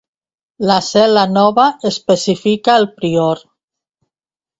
La 0.69 0.77
cel·la 0.85 1.25
nova, 1.33 1.65
especifica 1.89 2.79
el 2.81 2.87
prior. 2.95 3.45